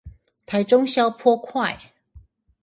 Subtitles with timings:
[0.47, 1.77] 台中消波塊